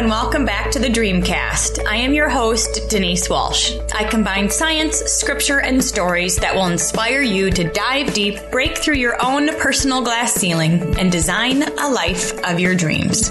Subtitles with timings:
[0.00, 1.84] and welcome back to the Dreamcast.
[1.84, 3.76] I am your host, Denise Walsh.
[3.94, 8.94] I combine science, scripture, and stories that will inspire you to dive deep, break through
[8.94, 13.30] your own personal glass ceiling, and design a life of your dreams.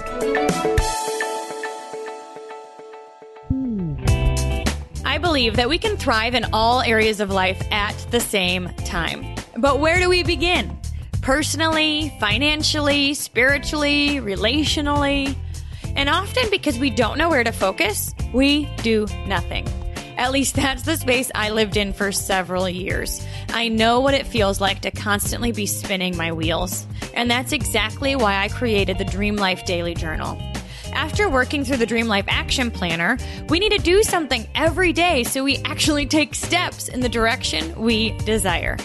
[5.04, 9.26] I believe that we can thrive in all areas of life at the same time.
[9.58, 10.78] But where do we begin?
[11.24, 15.36] Personally, financially, spiritually, relationally?
[15.96, 19.68] And often because we don't know where to focus, we do nothing.
[20.18, 23.26] At least that's the space I lived in for several years.
[23.50, 26.86] I know what it feels like to constantly be spinning my wheels.
[27.14, 30.38] And that's exactly why I created the Dream Life Daily Journal.
[30.94, 33.18] After working through the Dream Life Action Planner,
[33.48, 37.74] we need to do something every day so we actually take steps in the direction
[37.80, 38.76] we desire.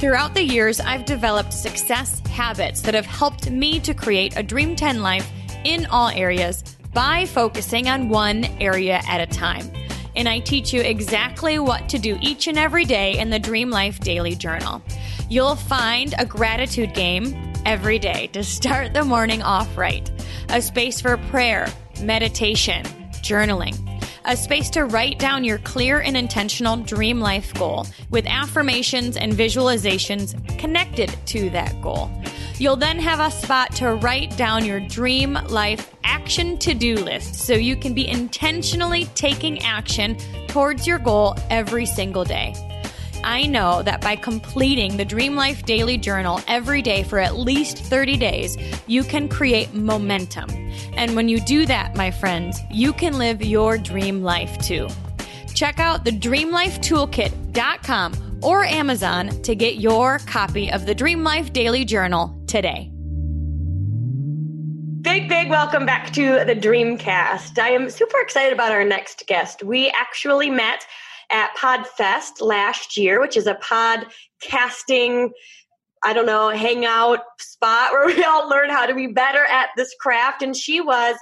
[0.00, 4.74] Throughout the years, I've developed success habits that have helped me to create a Dream
[4.74, 5.30] 10 life
[5.64, 6.62] in all areas
[6.92, 9.70] by focusing on one area at a time.
[10.14, 13.70] And I teach you exactly what to do each and every day in the Dream
[13.70, 14.82] Life Daily Journal.
[15.30, 20.10] You'll find a gratitude game every day to start the morning off right,
[20.50, 21.66] a space for prayer,
[22.02, 22.84] meditation,
[23.22, 23.78] journaling,
[24.24, 29.32] a space to write down your clear and intentional dream life goal with affirmations and
[29.32, 32.10] visualizations connected to that goal.
[32.58, 37.34] You'll then have a spot to write down your dream life action to do list
[37.34, 42.54] so you can be intentionally taking action towards your goal every single day.
[43.24, 47.78] I know that by completing the Dream Life Daily Journal every day for at least
[47.78, 48.56] 30 days,
[48.86, 50.50] you can create momentum.
[50.94, 54.88] And when you do that, my friends, you can live your dream life too.
[55.54, 61.84] Check out the dreamlifetoolkit.com or Amazon to get your copy of the Dream Life Daily
[61.84, 62.90] Journal today.
[65.02, 67.58] Big, big welcome back to the Dreamcast.
[67.58, 69.62] I am super excited about our next guest.
[69.62, 70.86] We actually met
[71.30, 75.30] at PodFest last year, which is a podcasting,
[76.04, 79.92] I don't know, hangout spot where we all learn how to be better at this
[80.00, 80.42] craft.
[80.42, 81.16] And she was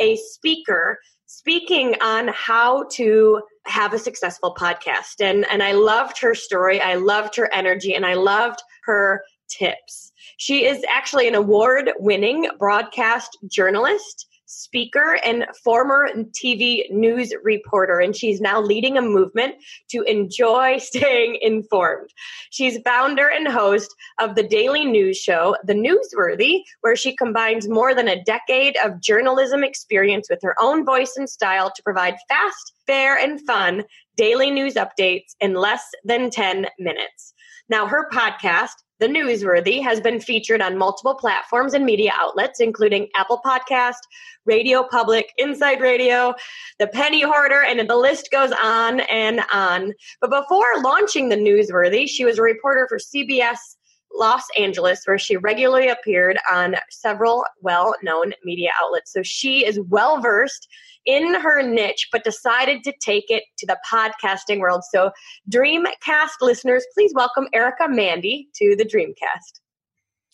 [0.00, 5.20] a speaker speaking on how to have a successful podcast.
[5.20, 6.80] And, and I loved her story.
[6.80, 10.12] I loved her energy and I loved her tips.
[10.36, 18.16] She is actually an award winning broadcast journalist speaker and former TV news reporter, and
[18.16, 19.56] she's now leading a movement
[19.90, 22.10] to enjoy staying informed.
[22.50, 27.94] She's founder and host of the daily news show, The Newsworthy, where she combines more
[27.94, 32.72] than a decade of journalism experience with her own voice and style to provide fast,
[32.86, 33.84] fair, and fun
[34.16, 37.34] daily news updates in less than 10 minutes.
[37.68, 43.08] Now, her podcast, the Newsworthy has been featured on multiple platforms and media outlets, including
[43.14, 44.00] Apple Podcast,
[44.46, 46.34] Radio Public, Inside Radio,
[46.78, 49.92] The Penny Hoarder, and the list goes on and on.
[50.20, 53.75] But before launching the Newsworthy, she was a reporter for CBS
[54.14, 59.12] Los Angeles, where she regularly appeared on several well known media outlets.
[59.12, 60.68] So she is well versed
[61.04, 64.82] in her niche, but decided to take it to the podcasting world.
[64.90, 65.12] So,
[65.50, 69.60] Dreamcast listeners, please welcome Erica Mandy to the Dreamcast.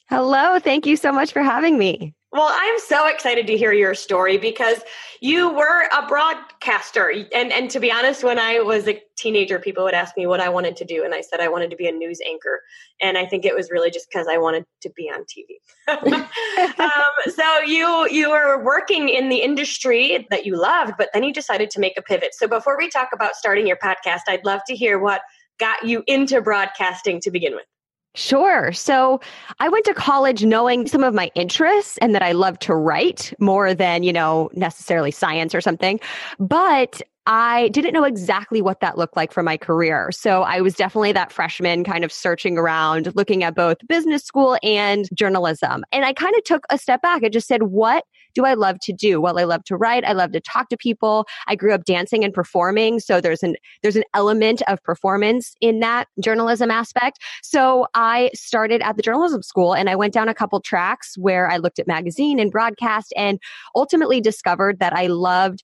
[0.08, 0.58] Hello.
[0.58, 2.14] Thank you so much for having me.
[2.32, 4.80] Well, I'm so excited to hear your story because
[5.20, 7.12] you were a broadcaster.
[7.34, 10.40] And, and to be honest, when I was a teenager, people would ask me what
[10.40, 11.04] I wanted to do.
[11.04, 12.62] And I said I wanted to be a news anchor.
[13.02, 15.58] And I think it was really just because I wanted to be on TV.
[16.80, 21.34] um, so you, you were working in the industry that you loved, but then you
[21.34, 22.34] decided to make a pivot.
[22.34, 25.20] So before we talk about starting your podcast, I'd love to hear what
[25.60, 27.66] got you into broadcasting to begin with.
[28.14, 28.72] Sure.
[28.72, 29.20] So
[29.58, 33.32] I went to college knowing some of my interests and that I love to write
[33.38, 35.98] more than, you know, necessarily science or something.
[36.38, 40.10] But I didn't know exactly what that looked like for my career.
[40.10, 44.58] So I was definitely that freshman kind of searching around, looking at both business school
[44.62, 45.84] and journalism.
[45.92, 47.22] And I kind of took a step back.
[47.22, 48.04] I just said, what
[48.34, 49.20] do I love to do?
[49.20, 50.04] Well, I love to write.
[50.04, 51.26] I love to talk to people.
[51.46, 53.00] I grew up dancing and performing.
[53.00, 57.18] So there's an, there's an element of performance in that journalism aspect.
[57.42, 61.50] So I started at the journalism school and I went down a couple tracks where
[61.50, 63.38] I looked at magazine and broadcast and
[63.74, 65.62] ultimately discovered that I loved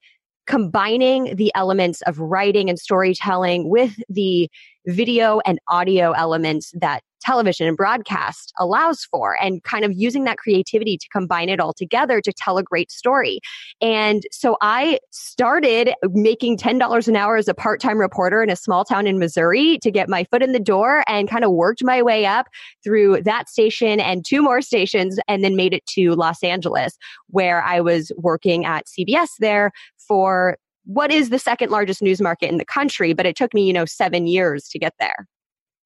[0.49, 4.49] combining the elements of writing and storytelling with the
[4.87, 10.38] video and audio elements that television and broadcast allows for and kind of using that
[10.38, 13.38] creativity to combine it all together to tell a great story.
[13.82, 18.82] And so I started making $10 an hour as a part-time reporter in a small
[18.82, 22.00] town in Missouri to get my foot in the door and kind of worked my
[22.00, 22.46] way up
[22.82, 26.96] through that station and two more stations and then made it to Los Angeles
[27.26, 32.50] where I was working at CBS there for what is the second largest news market
[32.50, 35.28] in the country, but it took me, you know, 7 years to get there.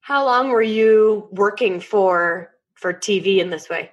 [0.02, 3.90] How long were you working for for TV in this way?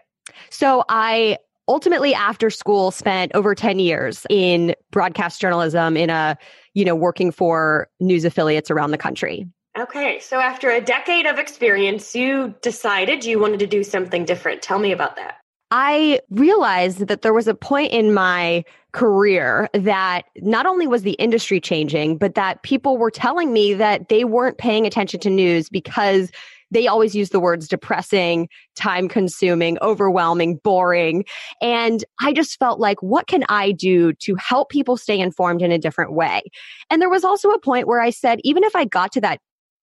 [0.49, 6.35] So I ultimately after school spent over 10 years in broadcast journalism in a,
[6.73, 9.47] you know, working for news affiliates around the country.
[9.77, 14.63] Okay, so after a decade of experience, you decided you wanted to do something different.
[14.63, 15.35] Tell me about that.
[15.71, 21.13] I realized that there was a point in my career that not only was the
[21.13, 25.69] industry changing, but that people were telling me that they weren't paying attention to news
[25.69, 26.31] because
[26.71, 31.25] they always use the words depressing, time consuming, overwhelming, boring.
[31.61, 35.71] And I just felt like, what can I do to help people stay informed in
[35.71, 36.41] a different way?
[36.89, 39.39] And there was also a point where I said, even if I got to that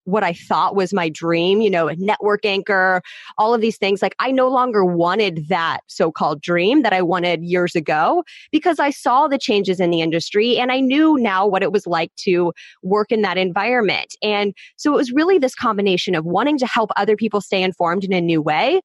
[0.06, 3.02] what I thought was my dream, you know, a network anchor,
[3.38, 4.02] all of these things.
[4.02, 8.80] Like I no longer wanted that so called dream that I wanted years ago because
[8.80, 12.14] I saw the changes in the industry and I knew now what it was like
[12.18, 14.16] to work in that environment.
[14.22, 18.04] And so it was really this combination of wanting to help other people stay informed
[18.04, 18.82] in a new way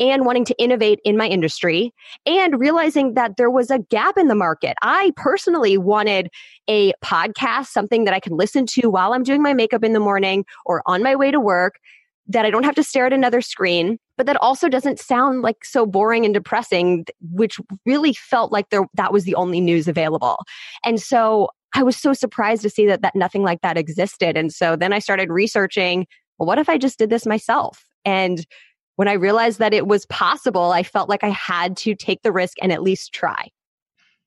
[0.00, 1.92] and wanting to innovate in my industry
[2.26, 4.76] and realizing that there was a gap in the market.
[4.82, 6.28] I personally wanted
[6.68, 10.00] a podcast, something that I can listen to while I'm doing my makeup in the
[10.00, 11.78] morning or on my way to work
[12.26, 15.64] that I don't have to stare at another screen, but that also doesn't sound like
[15.64, 20.36] so boring and depressing, which really felt like there, that was the only news available.
[20.84, 24.36] And so I was so surprised to see that, that nothing like that existed.
[24.36, 26.06] And so then I started researching,
[26.38, 27.84] well, what if I just did this myself?
[28.04, 28.46] And
[29.00, 32.30] when I realized that it was possible, I felt like I had to take the
[32.30, 33.48] risk and at least try.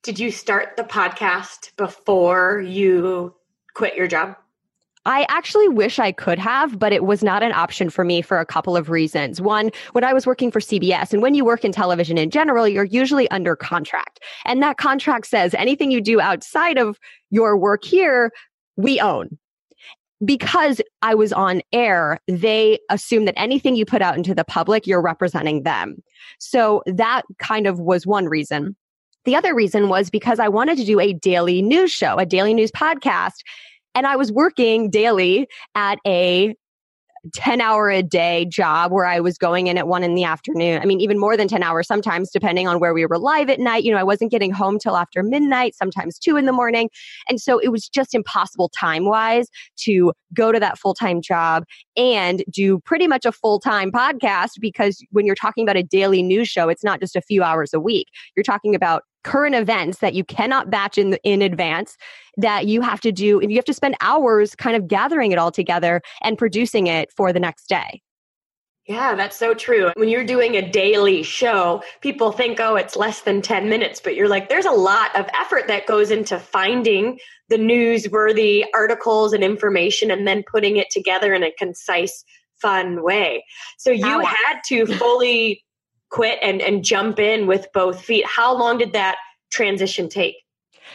[0.01, 3.35] Did you start the podcast before you
[3.75, 4.35] quit your job?
[5.05, 8.39] I actually wish I could have, but it was not an option for me for
[8.39, 9.39] a couple of reasons.
[9.39, 12.67] One, when I was working for CBS, and when you work in television in general,
[12.67, 14.21] you're usually under contract.
[14.43, 16.97] And that contract says anything you do outside of
[17.29, 18.31] your work here,
[18.75, 19.37] we own
[20.25, 24.85] because I was on air, they assume that anything you put out into the public,
[24.87, 25.97] you're representing them.
[26.39, 28.75] So that kind of was one reason.
[29.25, 32.53] The other reason was because I wanted to do a daily news show, a daily
[32.53, 33.39] news podcast.
[33.95, 36.55] And I was working daily at a
[37.31, 40.81] 10 hour a day job where I was going in at one in the afternoon.
[40.81, 43.59] I mean, even more than 10 hours sometimes, depending on where we were live at
[43.59, 43.83] night.
[43.83, 46.89] You know, I wasn't getting home till after midnight, sometimes two in the morning.
[47.29, 49.47] And so it was just impossible time wise
[49.77, 51.63] to go to that full time job
[51.95, 56.21] and do pretty much a full time podcast because when you're talking about a daily
[56.21, 58.07] news show, it's not just a few hours a week.
[58.35, 61.97] You're talking about current events that you cannot batch in in advance
[62.37, 65.37] that you have to do and you have to spend hours kind of gathering it
[65.37, 68.01] all together and producing it for the next day.
[68.85, 69.91] Yeah, that's so true.
[69.95, 74.13] When you're doing a daily show, people think, oh, it's less than 10 minutes, but
[74.13, 77.17] you're like, there's a lot of effort that goes into finding
[77.47, 82.25] the newsworthy articles and information and then putting it together in a concise,
[82.61, 83.45] fun way.
[83.77, 85.63] So you had to fully
[86.13, 88.23] quit and, and jump in with both feet.
[88.25, 89.17] How long did that
[89.51, 90.35] transition take?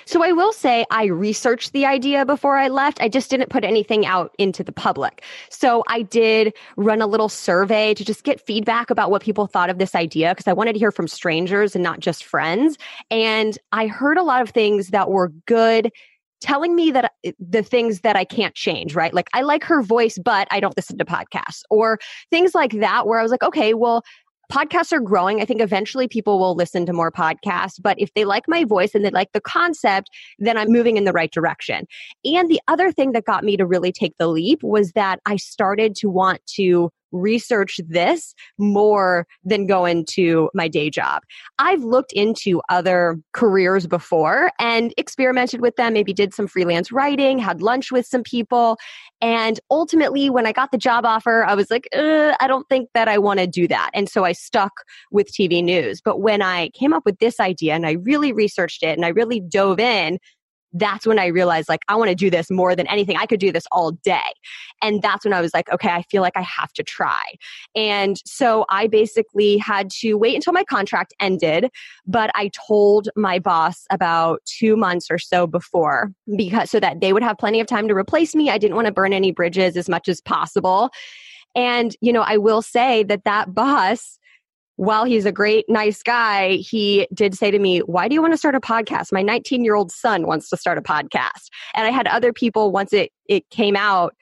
[0.04, 3.00] So I will say I researched the idea before I left.
[3.00, 5.24] I just didn't put anything out into the public.
[5.50, 9.70] So I did run a little survey to just get feedback about what people thought
[9.70, 12.78] of this idea because I wanted to hear from strangers and not just friends.
[13.10, 15.90] And I heard a lot of things that were good
[16.40, 19.12] telling me that uh, the things that I can't change, right?
[19.12, 21.98] Like I like her voice, but I don't listen to podcasts or
[22.30, 24.04] things like that where I was like, okay, well,
[24.50, 25.40] podcasts are growing.
[25.40, 28.95] I think eventually people will listen to more podcasts, but if they like my voice
[28.95, 31.87] and they like the concept, then I'm moving in the right direction.
[32.25, 35.37] And the other thing that got me to really take the leap was that I
[35.37, 41.22] started to want to research this more than go into my day job.
[41.58, 47.38] I've looked into other careers before and experimented with them, maybe did some freelance writing,
[47.38, 48.78] had lunch with some people.
[49.20, 53.08] And ultimately, when I got the job offer, I was like, I don't think that
[53.08, 53.90] I want to do that.
[53.94, 54.72] And so I stuck
[55.10, 56.00] with TV news.
[56.00, 59.08] But when I came up with this idea and I really researched it and I
[59.08, 60.18] really dove in,
[60.72, 63.16] that's when I realized like I want to do this more than anything.
[63.16, 64.20] I could do this all day.
[64.82, 67.22] And that's when I was like, okay, I feel like I have to try.
[67.75, 71.70] And so I basically had to wait until my contract ended,
[72.06, 77.12] but I told my boss about 2 months or so before because so that they
[77.12, 78.50] would have plenty of time to replace me.
[78.50, 80.90] I didn't want to burn any bridges as much as possible.
[81.54, 84.17] And, you know, I will say that that boss,
[84.78, 88.32] while he's a great, nice guy, he did say to me, Why do you want
[88.32, 89.12] to start a podcast?
[89.12, 91.50] My 19 year old son wants to start a podcast.
[91.75, 94.14] And I had other people, once it, it came out,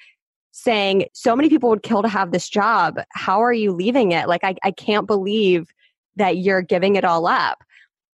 [0.53, 2.99] saying, So many people would kill to have this job.
[3.11, 4.29] How are you leaving it?
[4.29, 5.69] Like, I, I can't believe
[6.17, 7.59] that you're giving it all up.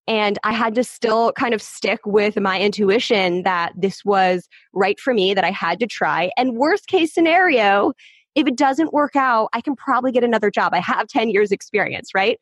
[0.05, 4.99] And I had to still kind of stick with my intuition that this was right
[4.99, 6.29] for me, that I had to try.
[6.35, 7.93] And worst case scenario,
[8.35, 10.73] if it doesn't work out, I can probably get another job.
[10.73, 12.39] I have 10 years experience, right?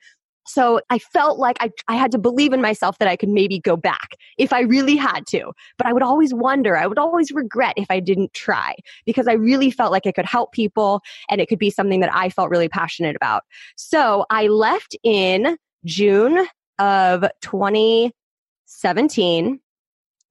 [0.48, 3.60] So I felt like I, I had to believe in myself that I could maybe
[3.60, 5.52] go back if I really had to.
[5.78, 9.34] But I would always wonder, I would always regret if I didn't try because I
[9.34, 12.50] really felt like it could help people and it could be something that I felt
[12.50, 13.44] really passionate about.
[13.76, 16.48] So I left in June
[16.80, 19.60] of 2017.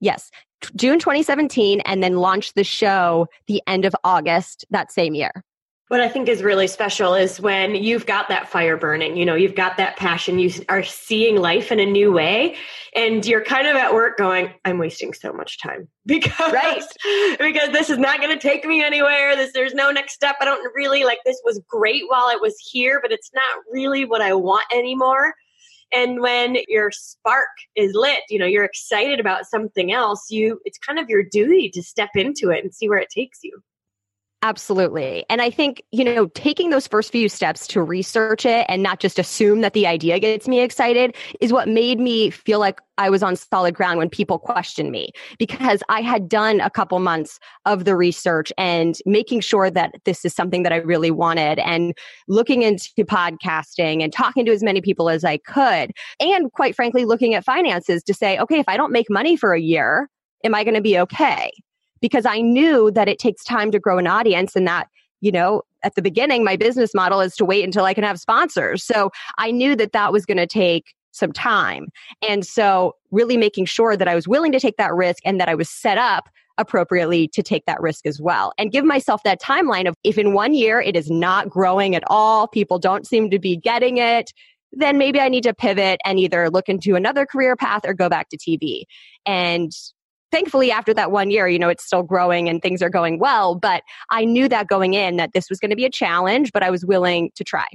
[0.01, 0.31] Yes,
[0.77, 5.45] June 2017, and then launched the show the end of August that same year.
[5.91, 9.35] What I think is really special is when you've got that fire burning, you know,
[9.35, 12.55] you've got that passion, you are seeing life in a new way,
[12.95, 16.81] and you're kind of at work going, I'm wasting so much time because, right.
[17.41, 19.35] because this is not going to take me anywhere.
[19.35, 20.37] This, there's no next step.
[20.41, 24.05] I don't really like this was great while it was here, but it's not really
[24.05, 25.35] what I want anymore.
[25.93, 30.79] And when your spark is lit, you know, you're excited about something else, you it's
[30.79, 33.61] kind of your duty to step into it and see where it takes you.
[34.43, 35.27] Absolutely.
[35.29, 38.99] And I think, you know, taking those first few steps to research it and not
[38.99, 43.11] just assume that the idea gets me excited is what made me feel like I
[43.11, 47.39] was on solid ground when people questioned me because I had done a couple months
[47.67, 51.93] of the research and making sure that this is something that I really wanted and
[52.27, 55.93] looking into podcasting and talking to as many people as I could.
[56.19, 59.53] And quite frankly, looking at finances to say, okay, if I don't make money for
[59.53, 60.09] a year,
[60.45, 61.51] am I going to be okay?
[62.01, 64.89] Because I knew that it takes time to grow an audience and that,
[65.21, 68.21] you know, at the beginning, my business model is to wait until I can have
[68.21, 68.83] sponsors.
[68.83, 71.89] So I knew that that was going to take some time.
[72.27, 75.49] And so really making sure that I was willing to take that risk and that
[75.49, 76.29] I was set up
[76.59, 80.35] appropriately to take that risk as well and give myself that timeline of if in
[80.35, 84.33] one year it is not growing at all, people don't seem to be getting it,
[84.73, 88.09] then maybe I need to pivot and either look into another career path or go
[88.09, 88.83] back to TV.
[89.27, 89.73] And
[90.31, 93.55] thankfully after that one year you know it's still growing and things are going well
[93.55, 96.63] but i knew that going in that this was going to be a challenge but
[96.63, 97.67] i was willing to try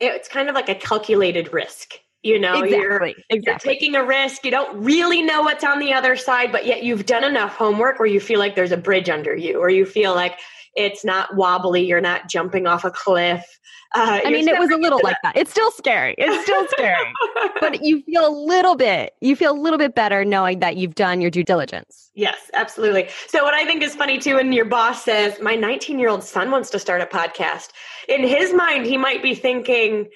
[0.00, 3.42] it's kind of like a calculated risk you know exactly, you're, exactly.
[3.44, 6.82] you're taking a risk you don't really know what's on the other side but yet
[6.82, 9.86] you've done enough homework where you feel like there's a bridge under you or you
[9.86, 10.38] feel like
[10.74, 13.58] it's not wobbly you're not jumping off a cliff
[13.94, 15.34] uh, I mean, it was a little like that.
[15.34, 16.14] It's still scary.
[16.18, 17.10] It's still scary,
[17.60, 20.94] but you feel a little bit, you feel a little bit better knowing that you've
[20.94, 22.10] done your due diligence.
[22.14, 23.08] Yes, absolutely.
[23.28, 26.22] So what I think is funny too, when your boss says, my 19 year old
[26.22, 27.68] son wants to start a podcast,
[28.08, 30.08] in his mind, he might be thinking,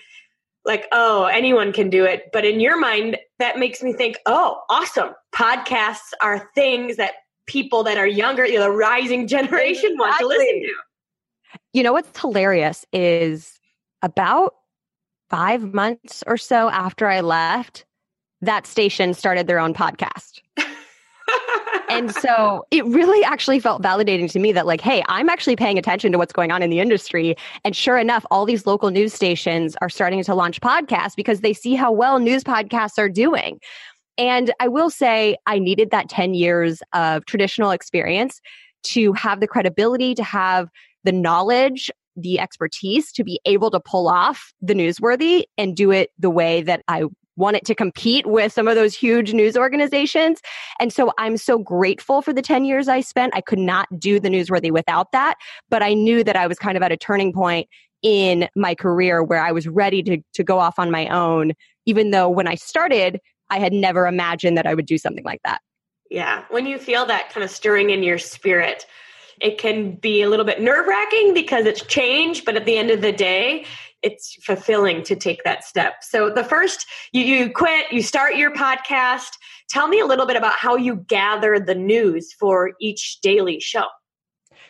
[0.64, 2.24] like, oh, anyone can do it.
[2.32, 5.10] But in your mind, that makes me think, oh, awesome.
[5.34, 7.14] Podcasts are things that
[7.52, 9.96] people that are younger, you know, the rising generation exactly.
[9.98, 10.74] want to listen to.
[11.74, 13.60] You know what's hilarious is
[14.00, 14.54] about
[15.28, 17.84] five months or so after I left,
[18.40, 20.40] that station started their own podcast.
[21.90, 25.78] and so it really actually felt validating to me that, like, hey, I'm actually paying
[25.78, 27.36] attention to what's going on in the industry.
[27.64, 31.52] And sure enough, all these local news stations are starting to launch podcasts because they
[31.52, 33.60] see how well news podcasts are doing.
[34.18, 38.40] And I will say, I needed that 10 years of traditional experience
[38.84, 40.68] to have the credibility, to have
[41.04, 46.10] the knowledge the expertise to be able to pull off the newsworthy and do it
[46.18, 47.04] the way that I
[47.36, 50.40] want it to compete with some of those huge news organizations.
[50.78, 53.34] And so I'm so grateful for the 10 years I spent.
[53.34, 55.36] I could not do the newsworthy without that,
[55.70, 57.68] but I knew that I was kind of at a turning point
[58.02, 61.52] in my career where I was ready to, to go off on my own,
[61.86, 63.20] even though when I started,
[63.52, 65.60] I had never imagined that I would do something like that.
[66.10, 66.44] Yeah.
[66.48, 68.86] When you feel that kind of stirring in your spirit,
[69.42, 72.90] it can be a little bit nerve wracking because it's change, but at the end
[72.90, 73.66] of the day,
[74.02, 76.02] it's fulfilling to take that step.
[76.02, 79.30] So the first, you, you quit, you start your podcast.
[79.68, 83.84] Tell me a little bit about how you gather the news for each daily show.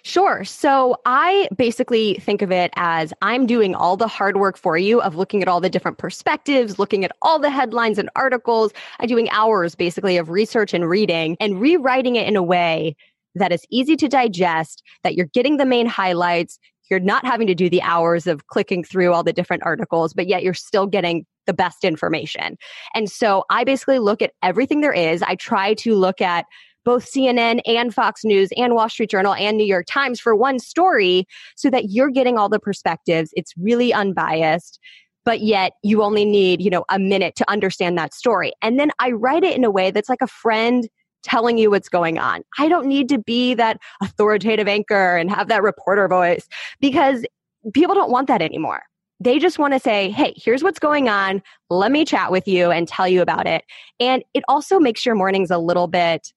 [0.05, 0.43] Sure.
[0.45, 5.01] So I basically think of it as I'm doing all the hard work for you
[5.01, 8.73] of looking at all the different perspectives, looking at all the headlines and articles.
[8.99, 12.97] I'm doing hours basically of research and reading and rewriting it in a way
[13.37, 16.59] that is easy to digest, that you're getting the main highlights.
[16.91, 20.27] You're not having to do the hours of clicking through all the different articles, but
[20.27, 22.59] yet you're still getting the best information.
[22.95, 25.23] And so I basically look at everything there is.
[25.23, 26.45] I try to look at
[26.85, 30.59] both CNN and Fox News and Wall Street Journal and New York Times for one
[30.59, 33.31] story so that you're getting all the perspectives.
[33.35, 34.79] It's really unbiased
[35.25, 38.53] but yet you only need, you know, a minute to understand that story.
[38.63, 40.89] And then I write it in a way that's like a friend
[41.23, 42.43] telling you what's going on.
[42.59, 46.49] I don't need to be that authoritative anchor and have that reporter voice
[46.81, 47.25] because
[47.73, 48.83] people don't want that anymore.
[49.21, 51.43] They just want to say, hey, here's what's going on.
[51.71, 53.65] Let me chat with you and tell you about it.
[54.01, 56.33] And it also makes your mornings a little bit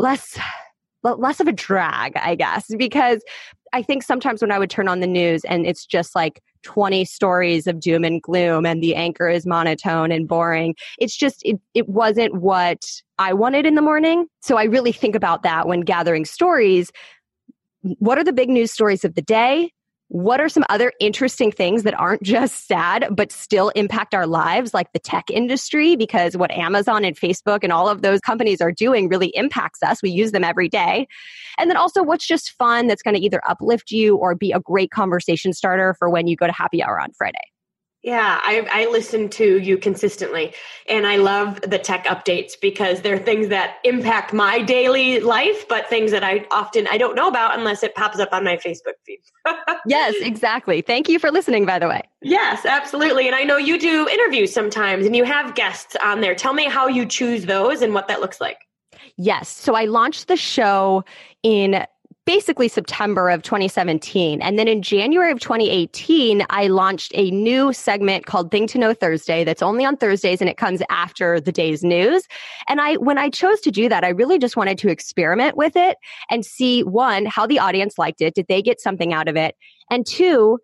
[0.00, 0.38] less
[1.02, 3.22] less of a drag, I guess, because
[3.72, 7.04] I think sometimes when I would turn on the news and it's just like 20
[7.04, 11.58] stories of doom and gloom and the anchor is monotone and boring, it's just, it,
[11.74, 12.84] it wasn't what
[13.18, 14.26] I wanted in the morning.
[14.42, 16.90] So I really think about that when gathering stories.
[17.82, 19.72] What are the big news stories of the day?
[20.10, 24.74] What are some other interesting things that aren't just sad but still impact our lives
[24.74, 25.94] like the tech industry?
[25.94, 30.02] Because what amazon and facebook and all of those companies are doing really impacts us.
[30.02, 31.06] We use them every day.
[31.58, 34.58] And then also what's just fun that's going to either uplift you or be a
[34.58, 37.49] great conversation starter for when you go to happy hour on friday
[38.02, 40.54] yeah, I, I listen to you consistently
[40.88, 45.86] and I love the tech updates because they're things that impact my daily life, but
[45.88, 48.94] things that I often I don't know about unless it pops up on my Facebook
[49.04, 49.20] feed.
[49.86, 50.80] yes, exactly.
[50.80, 52.02] Thank you for listening, by the way.
[52.22, 53.26] Yes, absolutely.
[53.26, 56.34] And I know you do interviews sometimes and you have guests on there.
[56.34, 58.58] Tell me how you choose those and what that looks like.
[59.16, 59.48] Yes.
[59.50, 61.04] So I launched the show
[61.42, 61.84] in
[62.26, 64.40] basically September of 2017.
[64.42, 68.94] And then in January of 2018, I launched a new segment called Thing to Know
[68.94, 72.26] Thursday that's only on Thursdays and it comes after the day's news.
[72.68, 75.76] And I, when I chose to do that, I really just wanted to experiment with
[75.76, 75.96] it
[76.28, 78.34] and see one, how the audience liked it.
[78.34, 79.56] Did they get something out of it?
[79.90, 80.58] And two,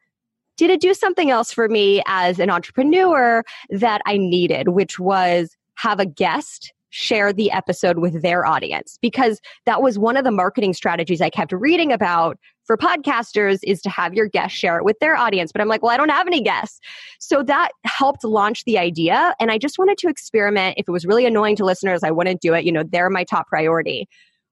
[0.56, 5.56] did it do something else for me as an entrepreneur that I needed, which was
[5.76, 10.30] have a guest share the episode with their audience because that was one of the
[10.30, 14.84] marketing strategies I kept reading about for podcasters is to have your guests share it
[14.84, 15.52] with their audience.
[15.52, 16.80] But I'm like, well, I don't have any guests.
[17.20, 19.34] So that helped launch the idea.
[19.40, 20.74] And I just wanted to experiment.
[20.76, 22.64] If it was really annoying to listeners, I wouldn't do it.
[22.64, 24.08] You know, they're my top priority.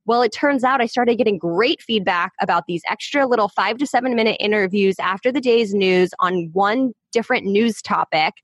[0.06, 3.86] Well, it turns out I started getting great feedback about these extra little five to
[3.86, 8.34] seven minute interviews after the day's news on one different news topic.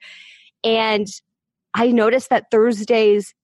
[0.65, 1.07] And
[1.75, 3.35] I noticed that Thursdays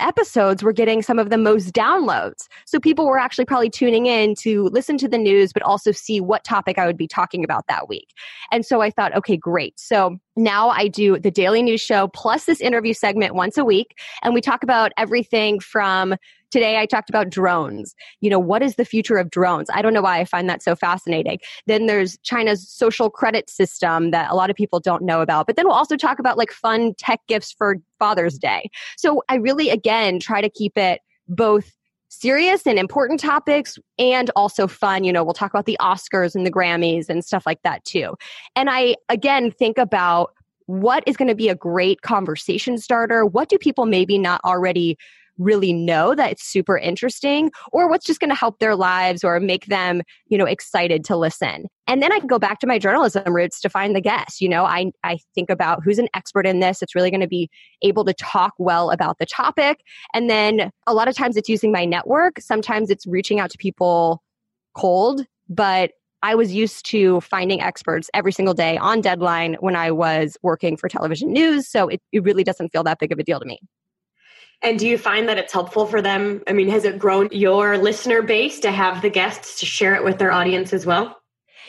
[0.00, 2.48] episodes were getting some of the most downloads.
[2.64, 6.20] So people were actually probably tuning in to listen to the news, but also see
[6.20, 8.08] what topic I would be talking about that week.
[8.50, 9.78] And so I thought, okay, great.
[9.78, 13.98] So now I do the daily news show plus this interview segment once a week.
[14.22, 16.14] And we talk about everything from
[16.50, 17.94] Today I talked about drones.
[18.20, 19.68] You know, what is the future of drones?
[19.72, 21.38] I don't know why I find that so fascinating.
[21.66, 25.46] Then there's China's social credit system that a lot of people don't know about.
[25.46, 28.70] But then we'll also talk about like fun tech gifts for Father's Day.
[28.96, 31.72] So I really, again, try to keep it both
[32.08, 35.04] serious and important topics and also fun.
[35.04, 38.16] You know, we'll talk about the Oscars and the Grammys and stuff like that too.
[38.56, 40.32] And I, again, think about
[40.66, 43.26] what is going to be a great conversation starter?
[43.26, 44.96] What do people maybe not already
[45.40, 49.40] really know that it's super interesting or what's just going to help their lives or
[49.40, 51.66] make them, you know, excited to listen.
[51.86, 54.40] And then I can go back to my journalism roots to find the guests.
[54.40, 56.82] You know, I, I think about who's an expert in this.
[56.82, 57.50] It's really going to be
[57.82, 59.80] able to talk well about the topic.
[60.14, 62.40] And then a lot of times it's using my network.
[62.40, 64.22] Sometimes it's reaching out to people
[64.76, 69.90] cold, but I was used to finding experts every single day on deadline when I
[69.90, 71.66] was working for television news.
[71.66, 73.58] So it, it really doesn't feel that big of a deal to me.
[74.62, 76.42] And do you find that it's helpful for them?
[76.46, 80.04] I mean, has it grown your listener base to have the guests to share it
[80.04, 81.16] with their audience as well?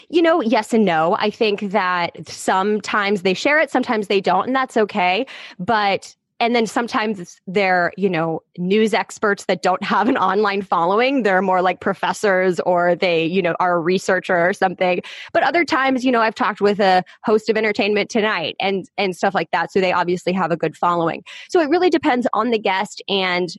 [0.09, 1.15] You know, yes and no.
[1.17, 5.25] I think that sometimes they share it, sometimes they don't, and that's okay.
[5.57, 11.23] But and then sometimes they're you know news experts that don't have an online following.
[11.23, 15.01] They're more like professors or they you know are a researcher or something.
[15.31, 19.15] But other times you know i've talked with a host of entertainment tonight and and
[19.15, 19.71] stuff like that.
[19.71, 21.23] So they obviously have a good following.
[21.49, 23.49] So it really depends on the guest and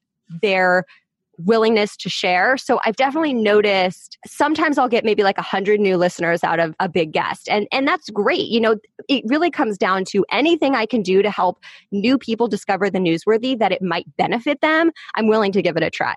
[0.43, 0.85] their
[1.45, 2.57] willingness to share.
[2.57, 6.75] So I've definitely noticed sometimes I'll get maybe like a hundred new listeners out of
[6.81, 7.49] a big guest.
[7.49, 8.49] And and that's great.
[8.49, 8.77] You know,
[9.09, 11.59] it really comes down to anything I can do to help
[11.91, 14.91] new people discover the newsworthy that it might benefit them.
[15.15, 16.15] I'm willing to give it a try.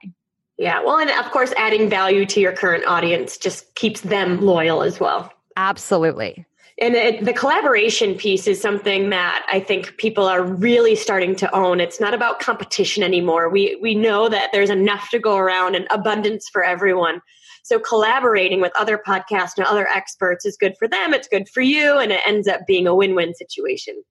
[0.57, 0.81] Yeah.
[0.83, 4.99] Well, and of course adding value to your current audience just keeps them loyal as
[4.99, 5.31] well.
[5.57, 6.45] Absolutely.
[6.77, 11.55] And it, the collaboration piece is something that I think people are really starting to
[11.55, 11.79] own.
[11.79, 13.49] It's not about competition anymore.
[13.49, 17.21] We we know that there's enough to go around and abundance for everyone.
[17.63, 21.13] So collaborating with other podcasts and other experts is good for them.
[21.13, 24.03] It's good for you, and it ends up being a win-win situation.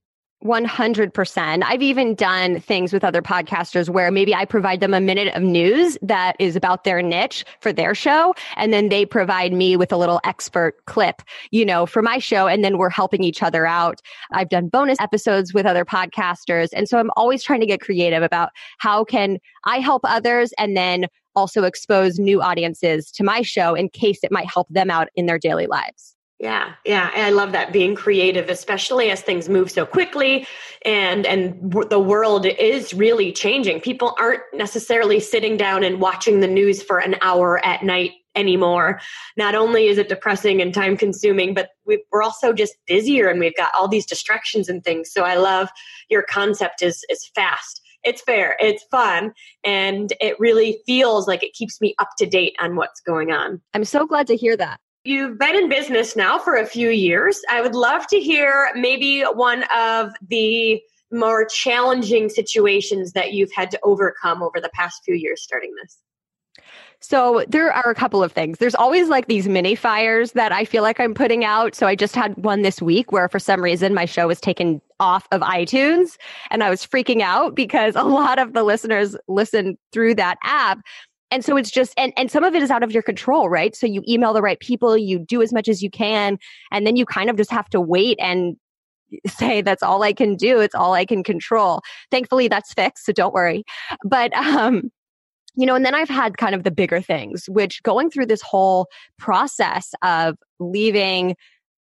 [0.45, 1.63] 100%.
[1.65, 5.43] I've even done things with other podcasters where maybe I provide them a minute of
[5.43, 8.35] news that is about their niche for their show.
[8.57, 12.47] And then they provide me with a little expert clip, you know, for my show.
[12.47, 14.01] And then we're helping each other out.
[14.33, 16.69] I've done bonus episodes with other podcasters.
[16.75, 20.77] And so I'm always trying to get creative about how can I help others and
[20.77, 25.09] then also expose new audiences to my show in case it might help them out
[25.17, 26.14] in their daily lives.
[26.41, 30.47] Yeah, yeah, I love that being creative, especially as things move so quickly,
[30.85, 33.81] and and w- the world is really changing.
[33.81, 39.01] People aren't necessarily sitting down and watching the news for an hour at night anymore.
[39.37, 43.39] Not only is it depressing and time consuming, but we, are also just busier, and
[43.39, 45.13] we've got all these distractions and things.
[45.13, 45.69] So I love
[46.11, 47.81] your concept is is fast.
[48.03, 49.33] It's fair, it's fun,
[49.65, 53.63] and it really feels like it keeps me up to date on what's going on.
[53.73, 54.81] I'm so glad to hear that.
[55.05, 57.41] You've been in business now for a few years.
[57.51, 60.81] I would love to hear maybe one of the
[61.13, 65.99] more challenging situations that you've had to overcome over the past few years starting this.
[67.01, 68.59] So there are a couple of things.
[68.59, 71.75] There's always like these mini fires that I feel like I'm putting out.
[71.75, 74.81] So I just had one this week where for some reason my show was taken
[75.01, 76.17] off of iTunes
[76.51, 80.81] and I was freaking out because a lot of the listeners listen through that app.
[81.35, 83.75] And so it's just, and, and some of it is out of your control, right?
[83.75, 86.39] So you email the right people, you do as much as you can,
[86.71, 88.57] and then you kind of just have to wait and
[89.27, 90.61] say that's all I can do.
[90.61, 91.81] It's all I can control.
[92.13, 93.05] Thankfully, that's fixed.
[93.05, 93.65] So don't worry.
[94.05, 94.93] But, um,
[95.57, 98.41] you know, and then I've had kind of the bigger things, which going through this
[98.41, 98.87] whole
[99.19, 101.35] process of leaving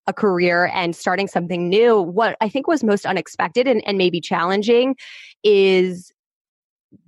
[0.07, 4.19] a career and starting something new, what I think was most unexpected and, and maybe
[4.19, 4.95] challenging
[5.43, 6.11] is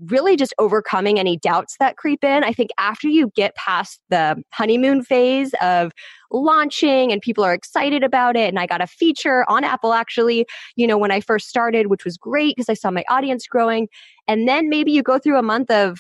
[0.06, 2.44] really just overcoming any doubts that creep in.
[2.44, 5.92] I think after you get past the honeymoon phase of
[6.32, 10.46] launching and people are excited about it, and I got a feature on Apple actually,
[10.76, 13.88] you know, when I first started, which was great because I saw my audience growing.
[14.28, 16.00] And then maybe you go through a month of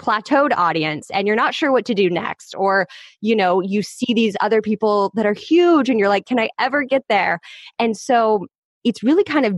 [0.00, 2.88] plateaued audience and you're not sure what to do next or
[3.20, 6.48] you know you see these other people that are huge and you're like can i
[6.58, 7.38] ever get there
[7.78, 8.44] and so
[8.82, 9.54] it's really kind of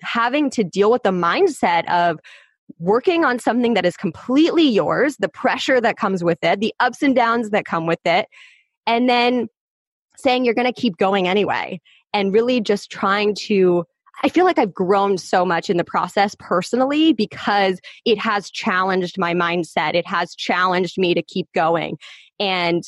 [0.00, 2.18] having to deal with the mindset of
[2.78, 7.02] working on something that is completely yours, the pressure that comes with it, the ups
[7.02, 8.26] and downs that come with it,
[8.86, 9.48] and then
[10.16, 11.80] saying you're going to keep going anyway.
[12.12, 13.84] And really just trying to,
[14.24, 19.16] I feel like I've grown so much in the process personally because it has challenged
[19.16, 19.94] my mindset.
[19.94, 21.98] It has challenged me to keep going.
[22.38, 22.82] And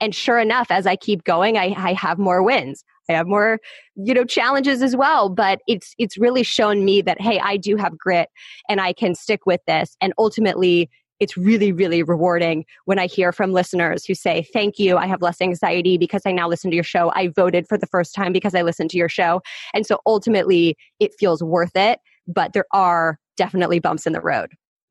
[0.00, 2.84] and sure enough, as I keep going, I, I have more wins.
[3.08, 3.58] I have more,
[3.96, 5.28] you know, challenges as well.
[5.28, 8.28] But it's it's really shown me that hey, I do have grit
[8.68, 9.96] and I can stick with this.
[10.00, 10.90] And ultimately,
[11.20, 14.96] it's really, really rewarding when I hear from listeners who say, Thank you.
[14.96, 17.12] I have less anxiety because I now listen to your show.
[17.14, 19.42] I voted for the first time because I listened to your show.
[19.74, 22.00] And so ultimately, it feels worth it.
[22.26, 24.50] But there are definitely bumps in the road.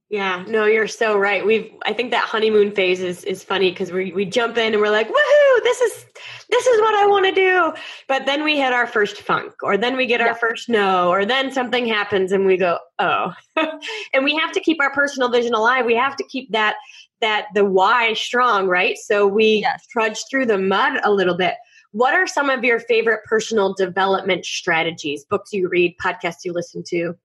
[0.10, 1.46] Yeah, no, you're so right.
[1.46, 4.82] We've I think that honeymoon phase is is funny because we we jump in and
[4.82, 6.06] we're like, woohoo, this is
[6.50, 7.74] this is what I want to do.
[8.08, 11.26] But then we hit our first funk, or then we get our first no, or
[11.26, 13.34] then something happens and we go, oh.
[14.14, 15.86] and we have to keep our personal vision alive.
[15.86, 16.76] We have to keep that
[17.20, 18.98] that the why strong, right?
[18.98, 19.86] So we yes.
[19.92, 21.56] trudge through the mud a little bit.
[21.92, 25.26] What are some of your favorite personal development strategies?
[25.30, 27.16] Books you read, podcasts you listen to?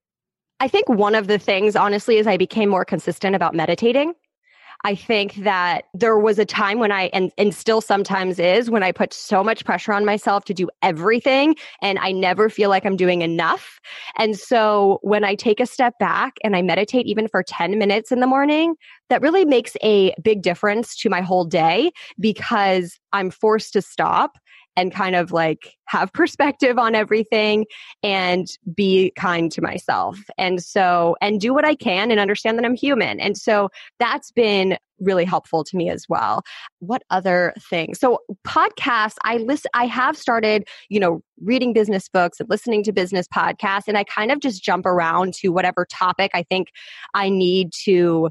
[0.63, 4.13] I think one of the things, honestly, is I became more consistent about meditating.
[4.85, 8.81] I think that there was a time when I, and, and still sometimes is, when
[8.81, 12.85] I put so much pressure on myself to do everything and I never feel like
[12.85, 13.81] I'm doing enough.
[14.17, 18.09] And so when I take a step back and I meditate even for 10 minutes
[18.09, 18.75] in the morning,
[19.09, 24.37] that really makes a big difference to my whole day because I'm forced to stop
[24.75, 27.65] and kind of like have perspective on everything
[28.01, 30.19] and be kind to myself.
[30.37, 33.19] And so, and do what I can and understand that I'm human.
[33.19, 36.43] And so that's been really helpful to me as well.
[36.79, 37.99] What other things?
[37.99, 42.93] So podcasts, I listen, I have started, you know, reading business books and listening to
[42.93, 46.69] business podcasts, and I kind of just jump around to whatever topic I think
[47.13, 48.29] I need to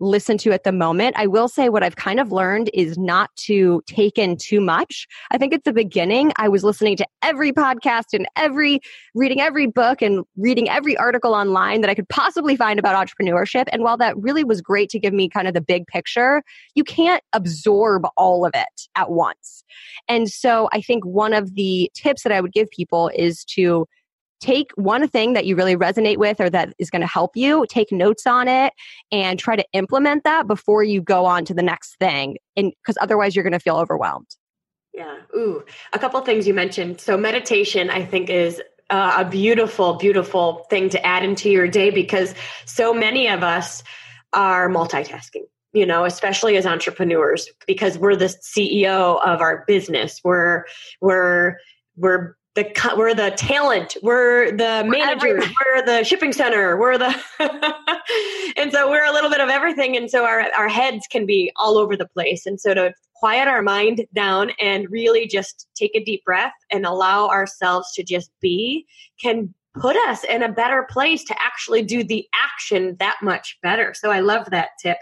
[0.00, 1.16] listen to at the moment.
[1.18, 5.06] I will say what I've kind of learned is not to take in too much.
[5.30, 8.80] I think at the beginning, I was listening to every podcast and every,
[9.14, 13.64] reading every book and reading every article online that I could possibly find about entrepreneurship.
[13.72, 16.42] And while that really was great to give me kind of the big picture,
[16.74, 19.64] you can't absorb all of it at once.
[20.08, 23.86] And so I think one of the tips that I would give people is to
[24.44, 27.64] take one thing that you really resonate with or that is going to help you,
[27.68, 28.74] take notes on it
[29.10, 32.36] and try to implement that before you go on to the next thing.
[32.54, 34.26] And because otherwise you're going to feel overwhelmed.
[34.92, 35.16] Yeah.
[35.34, 37.00] Ooh, a couple things you mentioned.
[37.00, 41.90] So meditation, I think, is uh, a beautiful, beautiful thing to add into your day
[41.90, 42.34] because
[42.66, 43.82] so many of us
[44.34, 50.64] are multitasking you know especially as entrepreneurs because we're the ceo of our business we're
[51.00, 51.56] we're
[51.96, 57.12] we're the we're the talent we're the manager we're the shipping center we're the
[58.56, 61.52] and so we're a little bit of everything and so our our heads can be
[61.56, 62.46] all over the place.
[62.46, 66.84] And so to quiet our mind down and really just take a deep breath and
[66.84, 68.86] allow ourselves to just be
[69.20, 73.92] can put us in a better place to actually do the action that much better.
[73.94, 74.98] So i love that tip.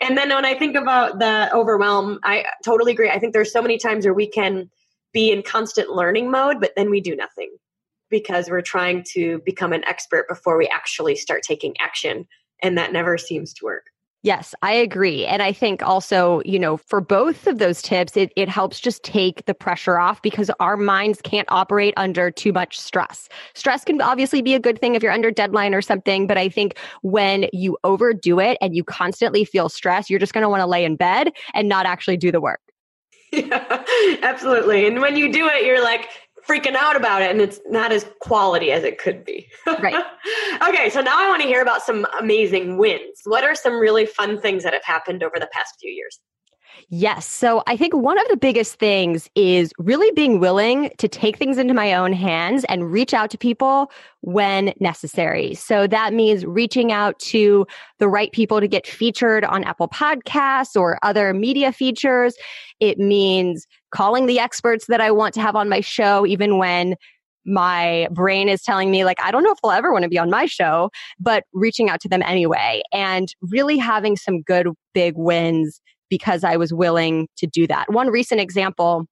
[0.00, 3.10] And then when I think about the overwhelm, I totally agree.
[3.10, 4.70] I think there's so many times where we can
[5.12, 7.50] be in constant learning mode, but then we do nothing
[8.10, 12.26] because we're trying to become an expert before we actually start taking action.
[12.62, 13.86] And that never seems to work.
[14.24, 15.24] Yes, I agree.
[15.24, 19.04] And I think also, you know, for both of those tips, it, it helps just
[19.04, 23.28] take the pressure off because our minds can't operate under too much stress.
[23.54, 26.48] Stress can obviously be a good thing if you're under deadline or something, but I
[26.48, 30.62] think when you overdo it and you constantly feel stress, you're just going to want
[30.62, 32.60] to lay in bed and not actually do the work.
[33.32, 33.84] Yeah,
[34.22, 34.86] absolutely.
[34.86, 36.08] And when you do it, you're like,
[36.48, 39.48] freaking out about it and it's not as quality as it could be.
[39.66, 40.02] Right.
[40.68, 43.20] okay, so now I want to hear about some amazing wins.
[43.24, 46.18] What are some really fun things that have happened over the past few years?
[46.90, 47.26] Yes.
[47.28, 51.58] So I think one of the biggest things is really being willing to take things
[51.58, 53.90] into my own hands and reach out to people
[54.22, 55.54] when necessary.
[55.54, 57.66] So that means reaching out to
[57.98, 62.34] the right people to get featured on Apple Podcasts or other media features.
[62.80, 66.96] It means calling the experts that I want to have on my show, even when
[67.44, 70.18] my brain is telling me like i don't know if they'll ever want to be
[70.18, 75.14] on my show but reaching out to them anyway and really having some good big
[75.16, 77.92] wins because I was willing to do that.
[77.92, 79.06] One recent example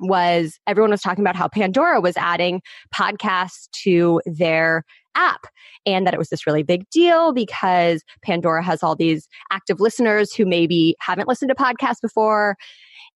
[0.00, 2.62] was everyone was talking about how Pandora was adding
[2.94, 4.84] podcasts to their
[5.16, 5.46] app
[5.84, 10.32] and that it was this really big deal because Pandora has all these active listeners
[10.32, 12.56] who maybe haven't listened to podcasts before.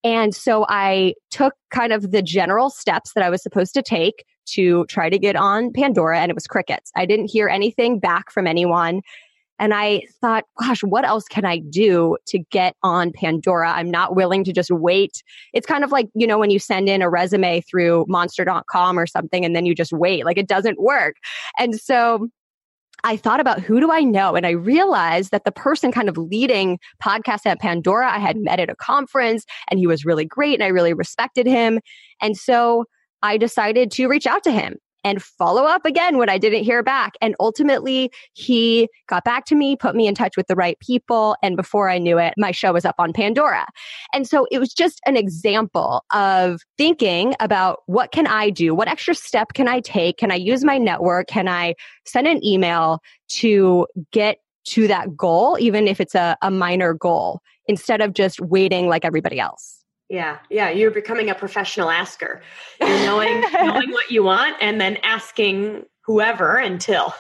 [0.03, 4.25] And so I took kind of the general steps that I was supposed to take
[4.47, 6.91] to try to get on Pandora and it was crickets.
[6.95, 9.01] I didn't hear anything back from anyone.
[9.59, 13.73] And I thought, gosh, what else can I do to get on Pandora?
[13.73, 15.23] I'm not willing to just wait.
[15.53, 19.07] It's kind of like, you know, when you send in a resume through monster.com or
[19.07, 21.17] something and then you just wait, like it doesn't work.
[21.59, 22.29] And so
[23.05, 24.35] I thought about who do I know?
[24.35, 28.61] And I realized that the person kind of leading podcast at Pandora, I had met
[28.61, 31.81] at a conference and he was really great and I really respected him.
[32.23, 32.87] And so
[33.23, 36.83] I decided to reach out to him and follow up again when I didn't hear
[36.83, 37.15] back.
[37.21, 41.37] And ultimately, he got back to me, put me in touch with the right people.
[41.43, 43.67] And before I knew it, my show was up on Pandora.
[44.13, 48.75] And so it was just an example of thinking about what can I do?
[48.75, 50.17] What extra step can I take?
[50.17, 51.29] Can I use my network?
[51.29, 51.75] Can I
[52.07, 57.41] send an email to get to that goal, even if it's a, a minor goal,
[57.67, 59.84] instead of just waiting like everybody else?
[60.09, 62.43] Yeah, yeah, you're becoming a professional asker.
[62.81, 67.15] You're knowing knowing what you want and then asking whoever until.